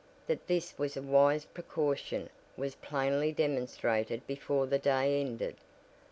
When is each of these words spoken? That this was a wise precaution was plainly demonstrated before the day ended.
That 0.25 0.47
this 0.47 0.75
was 0.79 0.97
a 0.97 1.01
wise 1.03 1.45
precaution 1.45 2.31
was 2.57 2.73
plainly 2.73 3.31
demonstrated 3.31 4.25
before 4.25 4.65
the 4.65 4.79
day 4.79 5.21
ended. 5.21 5.57